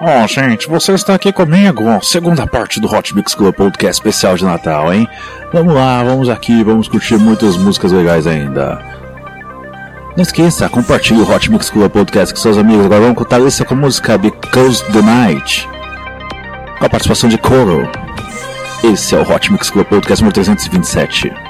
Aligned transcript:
Oh, 0.00 0.26
gente, 0.28 0.68
você 0.68 0.92
está 0.92 1.14
aqui 1.14 1.32
comigo, 1.32 1.82
segunda 2.04 2.46
parte 2.46 2.78
do 2.78 2.86
Hot 2.86 3.16
Mix 3.16 3.34
Club 3.34 3.52
Podcast 3.52 4.00
especial 4.00 4.36
de 4.36 4.44
Natal, 4.44 4.94
hein? 4.94 5.08
Vamos 5.52 5.74
lá, 5.74 6.04
vamos 6.04 6.28
aqui, 6.28 6.62
vamos 6.62 6.86
curtir 6.86 7.16
muitas 7.16 7.56
músicas 7.56 7.90
legais 7.90 8.24
ainda. 8.24 8.78
Não 10.16 10.22
esqueça, 10.22 10.68
compartilhe 10.68 11.20
o 11.20 11.28
Hot 11.28 11.50
Mix 11.50 11.68
Club 11.68 11.90
Podcast 11.90 12.32
com 12.32 12.40
seus 12.40 12.56
amigos. 12.56 12.86
Agora 12.86 13.00
vamos 13.00 13.18
contar 13.18 13.40
isso 13.40 13.64
com 13.64 13.74
a 13.74 13.76
música 13.76 14.16
Because 14.16 14.84
the 14.92 15.02
Night, 15.02 15.68
com 16.78 16.86
a 16.86 16.88
participação 16.88 17.28
de 17.28 17.38
Coro. 17.38 17.90
Esse 18.84 19.16
é 19.16 19.18
o 19.18 19.28
Hot 19.28 19.50
Mix 19.50 19.68
Club 19.68 19.86
Podcast 19.86 20.22
número 20.22 20.34
327. 20.34 21.47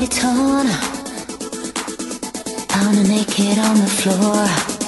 Already 0.00 0.16
torn. 0.16 0.66
Pounding 2.68 3.08
naked 3.08 3.58
on 3.58 3.76
the 3.76 3.86
floor. 3.86 4.79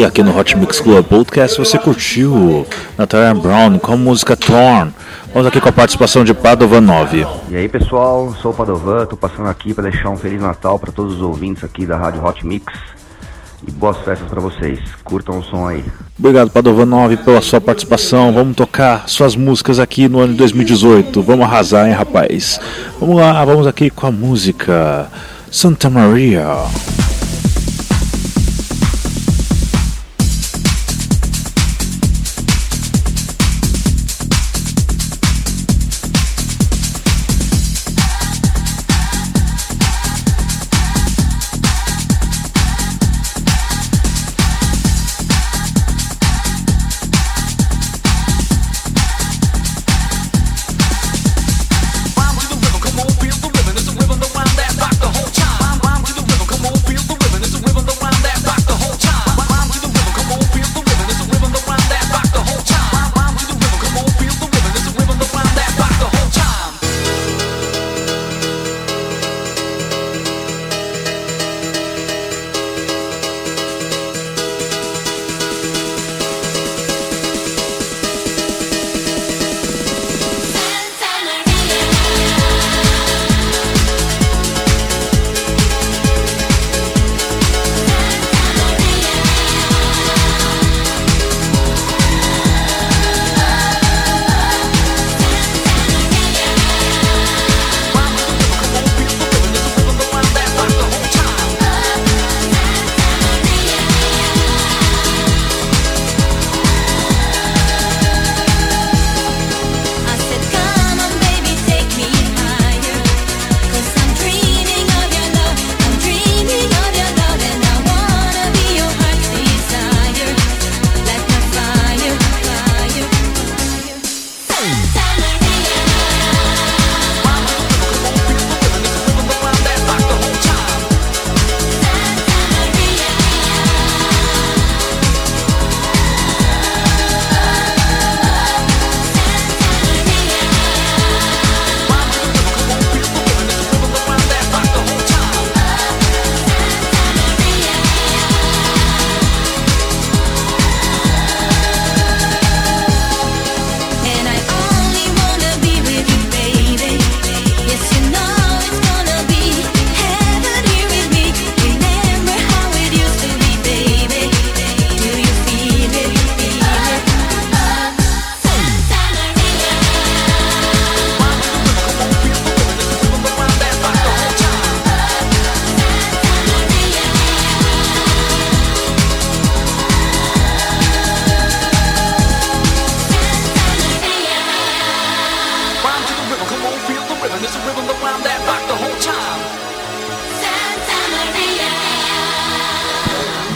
E 0.00 0.04
aqui 0.04 0.22
no 0.22 0.34
Hot 0.34 0.56
Mix 0.56 0.80
Club 0.80 1.04
Podcast 1.04 1.58
você 1.58 1.78
curtiu 1.78 2.66
Natalia 2.96 3.34
Brown 3.34 3.78
com 3.78 3.92
a 3.92 3.96
música 3.98 4.34
Torn. 4.34 4.90
Vamos 5.30 5.46
aqui 5.46 5.60
com 5.60 5.68
a 5.68 5.72
participação 5.72 6.24
de 6.24 6.32
Padovan 6.32 6.80
9. 6.80 7.26
E 7.50 7.56
aí 7.56 7.68
pessoal, 7.68 8.34
sou 8.40 8.50
o 8.50 8.54
Padovan, 8.54 9.04
tô 9.04 9.14
passando 9.14 9.50
aqui 9.50 9.74
para 9.74 9.90
deixar 9.90 10.08
um 10.08 10.16
Feliz 10.16 10.40
Natal 10.40 10.78
para 10.78 10.90
todos 10.90 11.16
os 11.16 11.20
ouvintes 11.20 11.62
aqui 11.64 11.84
da 11.84 11.98
Rádio 11.98 12.24
Hot 12.24 12.46
Mix. 12.46 12.72
E 13.68 13.70
boas 13.70 13.98
festas 13.98 14.26
para 14.26 14.40
vocês. 14.40 14.80
Curtam 15.04 15.40
o 15.40 15.44
som 15.44 15.68
aí. 15.68 15.84
Obrigado, 16.18 16.50
Padovan 16.50 16.86
9, 16.86 17.18
pela 17.18 17.42
sua 17.42 17.60
participação. 17.60 18.32
Vamos 18.32 18.56
tocar 18.56 19.06
suas 19.06 19.36
músicas 19.36 19.78
aqui 19.78 20.08
no 20.08 20.20
ano 20.20 20.32
de 20.32 20.38
2018. 20.38 21.20
Vamos 21.20 21.44
arrasar, 21.44 21.86
hein, 21.86 21.92
rapaz? 21.92 22.58
Vamos 22.98 23.16
lá, 23.16 23.44
vamos 23.44 23.66
aqui 23.66 23.90
com 23.90 24.06
a 24.06 24.10
música 24.10 25.08
Santa 25.50 25.90
Maria. 25.90 26.46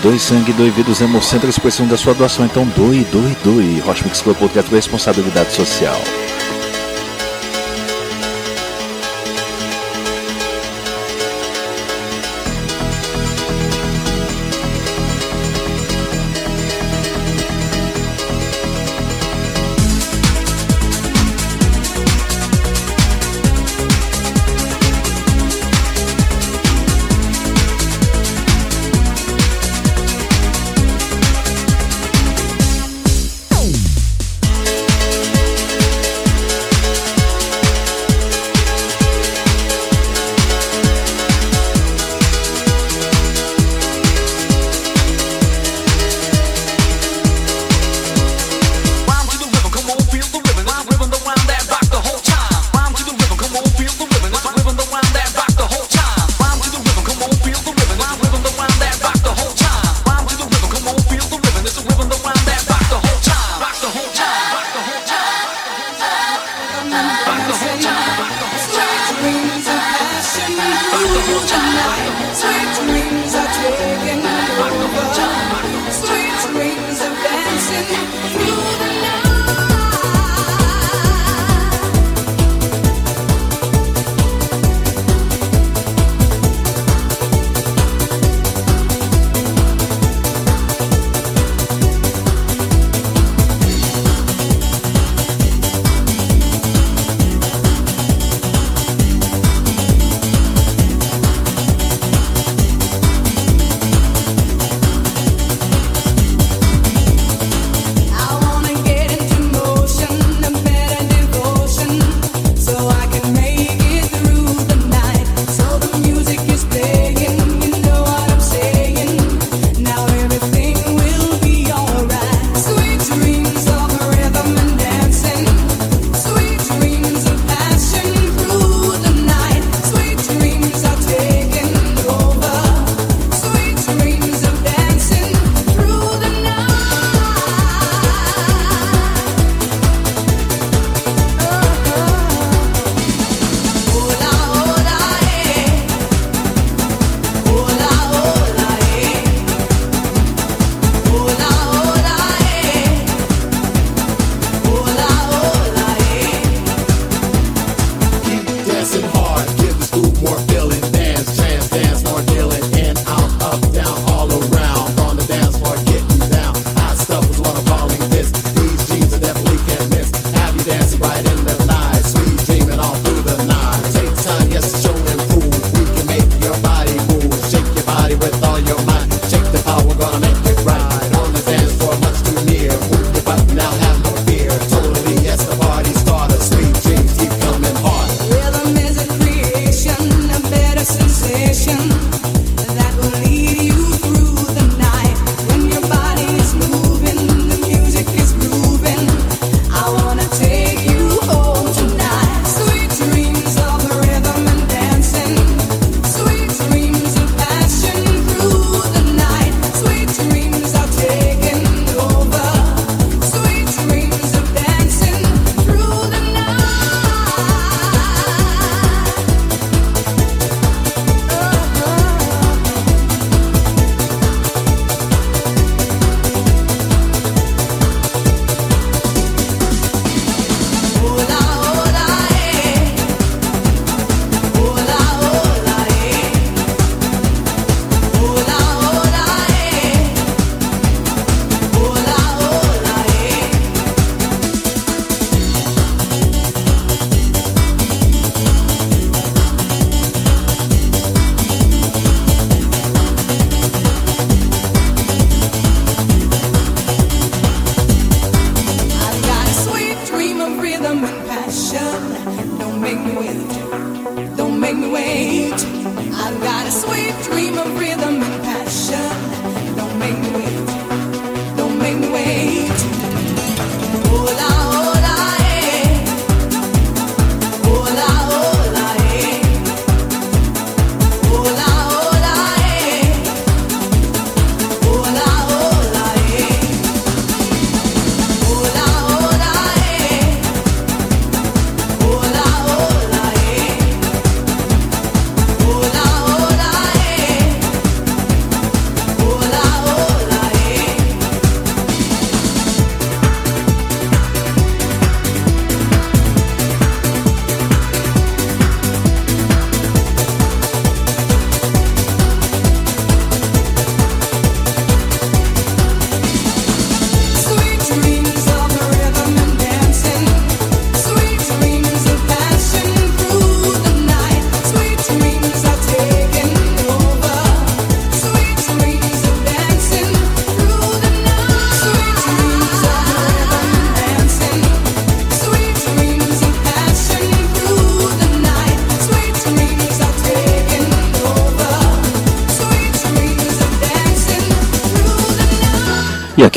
Doe 0.05 0.19
sangue, 0.19 0.53
doe 0.53 0.71
vidas 0.71 1.01
hemocêntricos 1.01 1.59
precisam 1.59 1.89
da 1.89 1.97
sua 1.97 2.13
doação. 2.13 2.45
Então 2.45 2.67
doe, 2.77 3.05
doe, 3.05 3.35
doe. 3.43 3.83
Hot 3.89 4.05
Mix 4.05 4.21
Club 4.21 4.37
Podcast 4.37 4.71
Responsabilidade 4.71 5.51
Social. 5.53 5.97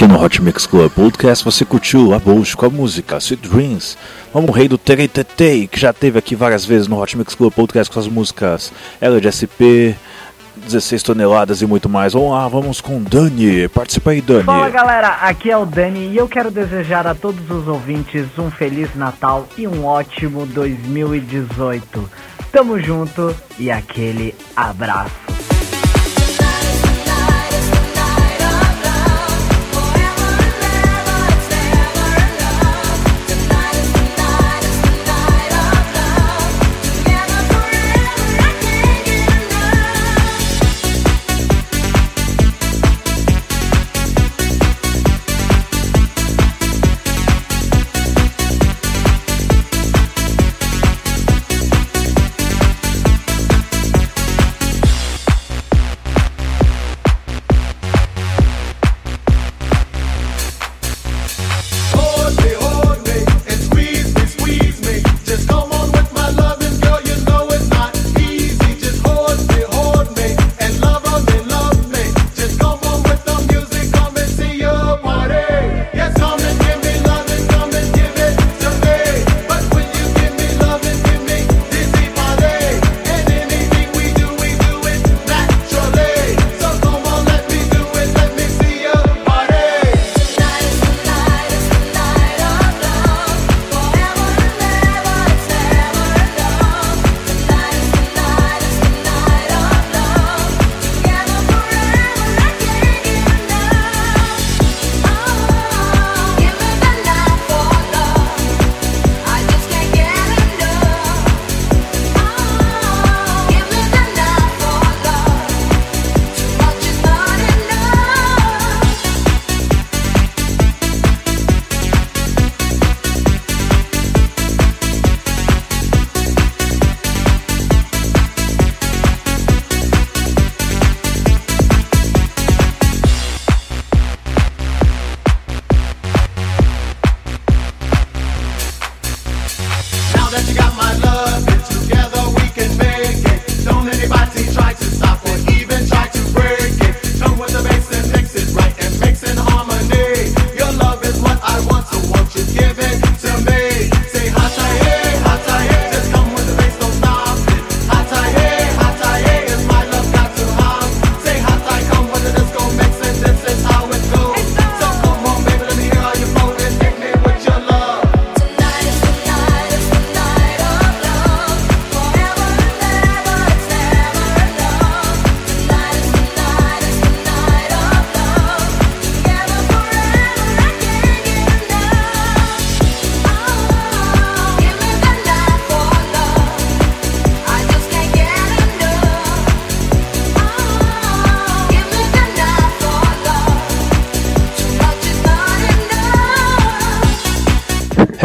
No 0.08 0.24
Hot 0.24 0.42
Mix 0.42 0.66
Club 0.66 0.92
Podcast 0.92 1.44
você 1.44 1.66
curtiu 1.66 2.14
a 2.14 2.20
Bush 2.20 2.56
com 2.56 2.66
a 2.66 2.70
música 2.70 3.18
Sweet 3.18 3.48
Dreams. 3.48 3.98
Vamos 4.34 4.56
rei 4.56 4.68
do 4.68 4.78
Teretetei, 4.78 5.68
que 5.68 5.80
já 5.80 5.92
teve 5.92 6.18
aqui 6.18 6.36
várias 6.36 6.64
vezes 6.64 6.88
no 6.88 7.02
Hot 7.02 7.18
Mix 7.18 7.36
Club 7.36 7.54
Podcast 7.54 7.94
com 7.94 8.00
as 8.00 8.08
músicas 8.08 8.72
Ela 9.02 9.20
de 9.20 9.30
SP, 9.30 9.96
16 10.56 11.04
toneladas 11.04 11.62
e 11.62 11.66
muito 11.66 11.90
mais. 11.90 12.14
Vamos 12.14 12.32
lá, 12.32 12.48
vamos 12.48 12.80
com 12.80 13.04
Dani. 13.04 13.68
Participa 13.68 14.12
aí, 14.12 14.22
Dani. 14.22 14.44
Fala 14.44 14.70
galera, 14.70 15.08
aqui 15.22 15.52
é 15.52 15.58
o 15.58 15.66
Dani 15.66 16.10
e 16.10 16.18
eu 16.18 16.28
quero 16.28 16.50
desejar 16.50 17.06
a 17.06 17.14
todos 17.14 17.50
os 17.50 17.68
ouvintes 17.68 18.26
um 18.38 18.50
Feliz 18.50 18.94
Natal 18.96 19.48
e 19.58 19.68
um 19.68 19.86
ótimo 19.86 20.46
2018. 20.46 22.10
Tamo 22.52 22.80
junto 22.80 23.36
e 23.60 23.70
aquele 23.70 24.34
abraço. 24.56 25.57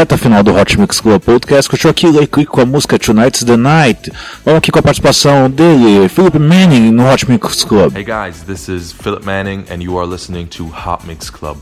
Reta 0.02 0.18
final 0.18 0.42
do 0.42 0.50
Hot 0.50 0.80
Mix 0.80 1.00
Club 1.00 1.22
Podcast, 1.22 1.70
curtiu 1.70 1.88
aqui 1.88 2.08
Lake 2.08 2.44
com 2.44 2.60
a 2.60 2.66
música 2.66 2.98
Tonight's 2.98 3.44
the 3.44 3.56
Night. 3.56 4.10
Vamos 4.44 4.58
aqui 4.58 4.72
com 4.72 4.80
a 4.80 4.82
participação 4.82 5.48
dele, 5.48 6.08
Philip 6.08 6.40
Manning, 6.40 6.90
no 6.90 7.04
Hot 7.08 7.30
Mix 7.30 7.62
Club. 7.62 7.94
Hey 7.94 8.02
guys, 8.02 8.42
this 8.42 8.68
is 8.68 8.90
Philip 8.92 9.24
Manning, 9.24 9.64
and 9.70 9.80
you 9.80 9.96
are 9.96 10.04
listening 10.04 10.48
to 10.48 10.64
Hot 10.64 11.06
Mix 11.06 11.30
Club. 11.30 11.56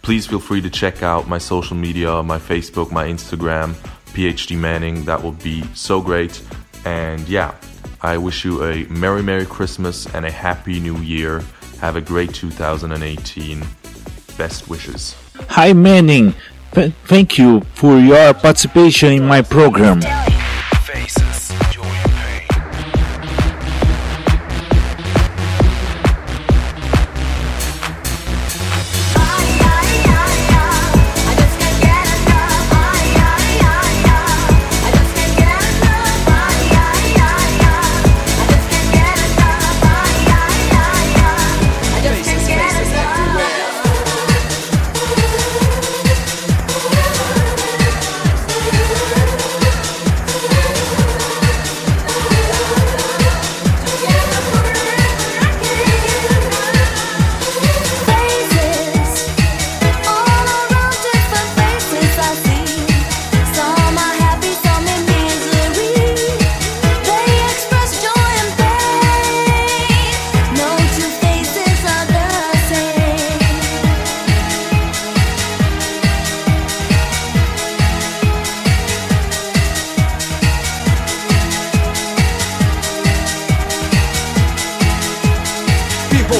Please 0.00 0.26
feel 0.26 0.40
free 0.40 0.62
to 0.62 0.70
check 0.70 1.02
out 1.02 1.28
my 1.28 1.36
social 1.36 1.76
media, 1.76 2.22
my 2.22 2.38
Facebook, 2.38 2.90
my 2.90 3.06
Instagram, 3.06 3.74
PhD 4.14 4.56
Manning. 4.56 5.04
That 5.04 5.22
will 5.22 5.36
be 5.44 5.62
so 5.74 6.00
great. 6.00 6.40
And 6.86 7.28
yeah, 7.28 7.52
I 8.00 8.16
wish 8.16 8.46
you 8.46 8.64
a 8.64 8.86
Merry, 8.88 9.22
Merry 9.22 9.44
Christmas 9.44 10.06
and 10.14 10.24
a 10.24 10.30
Happy 10.30 10.80
New 10.80 10.96
Year. 11.02 11.42
Have 11.82 11.96
a 11.96 12.00
great 12.00 12.32
2018. 12.32 13.62
Best 14.38 14.66
wishes. 14.66 15.14
Hi 15.50 15.74
Manning, 15.74 16.34
thank 16.72 17.38
you 17.38 17.60
for 17.74 17.98
your 17.98 18.34
participation 18.34 19.12
in 19.12 19.26
my 19.26 19.42
program. 19.42 20.00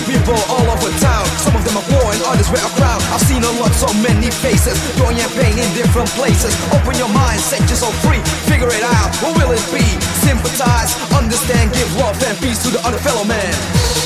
people 0.07 0.38
all 0.49 0.66
over 0.71 0.90
town. 1.03 1.27
Some 1.42 1.55
of 1.59 1.62
them 1.66 1.77
are 1.77 1.87
poor 1.90 2.07
and 2.14 2.23
others 2.31 2.49
wear 2.49 2.62
a 2.62 2.73
crown 2.79 3.03
I've 3.12 3.23
seen 3.27 3.42
a 3.42 3.53
lot, 3.59 3.73
so 3.75 3.90
many 4.01 4.31
faces. 4.31 4.79
Joy 4.97 5.12
and 5.12 5.33
pain 5.35 5.59
in 5.59 5.69
different 5.75 6.09
places. 6.14 6.55
Open 6.73 6.95
your 6.97 7.11
mind, 7.11 7.40
set 7.40 7.61
yourself 7.69 7.95
free. 8.03 8.23
Figure 8.47 8.71
it 8.71 8.83
out, 8.83 9.11
what 9.23 9.37
will 9.37 9.53
it 9.53 9.66
be? 9.75 9.85
Sympathize, 10.23 10.95
understand, 11.12 11.73
give 11.73 11.90
love 11.97 12.16
and 12.23 12.38
peace 12.38 12.62
to 12.62 12.71
the 12.71 12.81
other 12.87 12.99
fellow 12.99 13.25
man. 13.25 14.06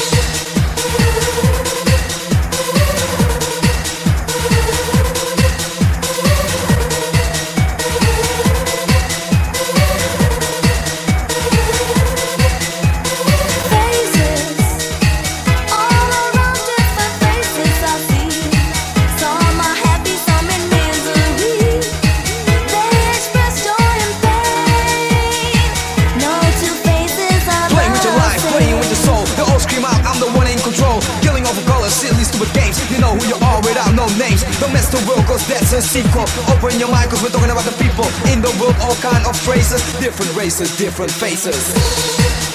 Don't 34.60 34.72
mess 34.74 34.90
the 34.90 35.00
world, 35.08 35.24
cause 35.24 35.46
that's 35.48 35.72
a 35.72 35.80
sequel. 35.80 36.26
Open 36.52 36.78
your 36.78 36.90
mind, 36.90 37.10
cause 37.10 37.22
we're 37.22 37.30
talking 37.30 37.50
about 37.50 37.64
the 37.64 37.72
people. 37.82 38.04
In 38.30 38.42
the 38.42 38.52
world, 38.60 38.76
all 38.80 38.94
kind 38.96 39.24
of 39.26 39.34
phrases. 39.34 39.80
Different 39.98 40.36
races, 40.36 40.76
different 40.76 41.10
faces. 41.10 42.49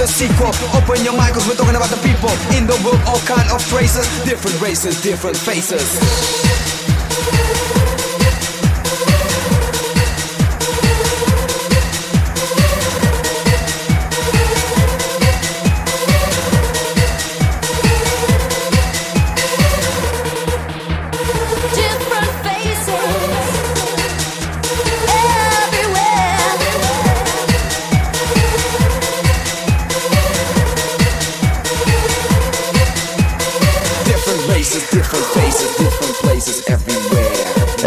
A 0.00 0.06
sequel. 0.06 0.48
Open 0.72 1.04
your 1.04 1.14
mind, 1.14 1.34
cause 1.34 1.46
we're 1.46 1.54
talking 1.54 1.76
about 1.76 1.90
the 1.90 2.00
people. 2.00 2.30
In 2.56 2.66
the 2.66 2.76
world, 2.84 3.00
all 3.06 3.20
kind 3.20 3.48
of 3.50 3.62
phrases. 3.62 4.08
Different 4.24 4.58
races, 4.60 5.00
different 5.02 5.36
faces. 5.36 6.00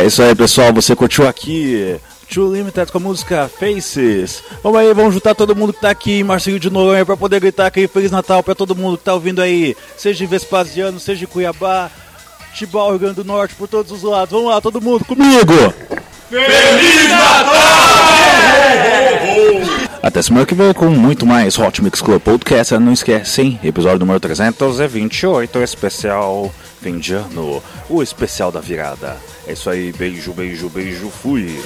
É 0.04 0.08
isso 0.08 0.22
aí, 0.22 0.36
pessoal. 0.36 0.74
Você 0.74 0.94
curtiu 0.98 1.26
aqui 1.26 1.96
Too 2.30 2.54
Limited 2.54 2.92
com 2.92 2.98
a 2.98 3.02
música 3.02 3.50
Faces. 3.58 4.44
Vamos 4.62 4.78
aí, 4.78 4.94
vamos 4.94 5.14
juntar 5.14 5.34
todo 5.34 5.56
mundo 5.56 5.72
que 5.72 5.80
tá 5.80 5.92
aqui 5.92 6.20
em 6.20 6.24
Marcinho 6.26 6.60
de 6.60 6.70
Noronha 6.70 7.06
pra 7.06 7.16
poder 7.16 7.40
gritar 7.40 7.68
aqui 7.68 7.88
Feliz 7.88 8.12
Natal 8.12 8.44
pra 8.44 8.54
todo 8.54 8.76
mundo 8.76 8.98
que 8.98 9.06
tá 9.06 9.14
ouvindo 9.14 9.42
aí. 9.42 9.78
Seja 9.98 10.26
em 10.26 10.28
Vespasiano, 10.28 11.00
seja 11.00 11.24
em 11.24 11.28
Cuiabá, 11.28 11.90
Tibau, 12.54 12.90
Rio 12.90 13.00
Grande 13.00 13.16
do 13.16 13.24
Norte, 13.24 13.56
por 13.56 13.70
todos 13.70 13.94
os 13.94 14.04
lados. 14.04 14.34
Vamos 14.34 14.52
lá, 14.52 14.60
todo 14.60 14.82
mundo 14.82 15.06
comigo! 15.06 15.74
Feliz 16.30 17.10
Natal! 17.10 17.54
Até 20.02 20.22
semana 20.22 20.46
que 20.46 20.54
vem 20.54 20.74
com 20.74 20.90
muito 20.90 21.26
mais 21.26 21.58
Hot 21.58 21.82
Mix 21.82 22.02
Club 22.02 22.20
Podcast. 22.20 22.78
Não 22.78 22.92
esquece, 22.92 23.42
hein? 23.42 23.60
Episódio 23.64 24.00
número 24.00 24.20
328, 24.20 25.60
especial 25.60 26.54
fim 26.82 27.00
de 27.00 27.14
ano. 27.14 27.64
O 27.90 28.04
especial 28.04 28.52
da 28.52 28.60
virada. 28.60 29.16
É 29.46 29.54
isso 29.54 29.70
aí, 29.70 29.92
beijo, 29.92 30.32
beijo, 30.34 30.70
beijo, 30.70 31.10
fui. 31.10 31.60